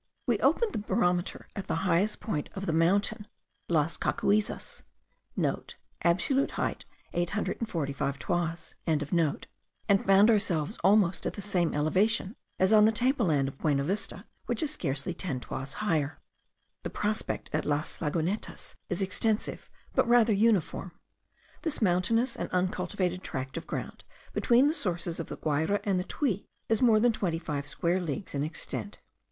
We 0.25 0.39
opened 0.39 0.73
the 0.73 0.79
barometer 0.79 1.47
at 1.55 1.67
the 1.67 1.85
highest 1.85 2.19
point 2.19 2.49
of 2.55 2.65
the 2.65 2.73
mountain 2.73 3.27
Las 3.69 3.99
Cocuyzas,* 3.99 4.81
(* 5.45 6.01
Absolute 6.03 6.51
height 6.53 6.85
845 7.13 8.17
toises.) 8.17 8.73
and 8.87 10.03
found 10.03 10.31
ourselves 10.31 10.79
almost 10.83 11.27
at 11.27 11.33
the 11.33 11.41
same 11.43 11.75
elevation 11.75 12.35
as 12.57 12.73
on 12.73 12.85
the 12.85 12.91
table 12.91 13.27
land 13.27 13.47
of 13.47 13.59
Buenavista, 13.59 14.25
which 14.47 14.63
is 14.63 14.73
scarcely 14.73 15.13
ten 15.13 15.39
toises 15.39 15.75
higher. 15.75 16.19
The 16.81 16.89
prospect 16.89 17.51
at 17.53 17.63
Las 17.63 17.99
Lagunetas 17.99 18.73
is 18.89 19.03
extensive, 19.03 19.69
but 19.93 20.07
rather 20.07 20.33
uniform. 20.33 20.93
This 21.61 21.79
mountainous 21.79 22.35
and 22.35 22.49
uncultivated 22.49 23.21
tract 23.21 23.55
of 23.55 23.67
ground 23.67 24.03
between 24.33 24.67
the 24.67 24.73
sources 24.73 25.19
of 25.19 25.27
the 25.27 25.37
Guayra 25.37 25.79
and 25.83 25.99
the 25.99 26.05
Tuy 26.05 26.47
is 26.69 26.81
more 26.81 26.99
than 26.99 27.13
twenty 27.13 27.37
five 27.37 27.67
square 27.67 27.99
leagues 28.01 28.33
in 28.33 28.43
extent. 28.43 28.99